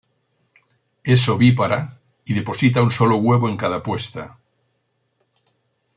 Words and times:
Es 1.03 1.29
ovípara 1.29 1.99
y 2.25 2.33
deposita 2.33 2.81
un 2.81 2.89
solo 2.89 3.17
huevo 3.17 3.47
en 3.47 3.55
cada 3.55 3.83
puesta. 3.83 4.39